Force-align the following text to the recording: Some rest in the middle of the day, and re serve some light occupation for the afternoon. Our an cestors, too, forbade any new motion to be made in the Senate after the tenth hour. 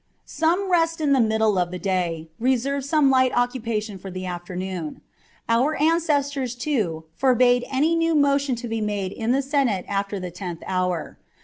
Some 0.25 0.71
rest 0.71 0.99
in 0.99 1.13
the 1.13 1.19
middle 1.19 1.59
of 1.59 1.69
the 1.69 1.77
day, 1.77 2.31
and 2.39 2.43
re 2.43 2.57
serve 2.57 2.83
some 2.83 3.11
light 3.11 3.31
occupation 3.37 3.99
for 3.99 4.09
the 4.09 4.25
afternoon. 4.25 5.01
Our 5.47 5.75
an 5.75 5.99
cestors, 5.99 6.57
too, 6.57 7.03
forbade 7.13 7.63
any 7.71 7.93
new 7.95 8.15
motion 8.15 8.55
to 8.55 8.67
be 8.67 8.81
made 8.81 9.11
in 9.11 9.31
the 9.31 9.43
Senate 9.43 9.85
after 9.87 10.19
the 10.19 10.31
tenth 10.31 10.63
hour. 10.65 11.19